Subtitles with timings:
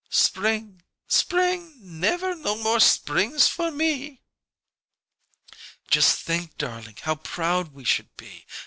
[0.09, 4.23] "'Spring' 'spring' never no more springs for me"
[5.91, 8.47] "Just think, darling, how proud we should be!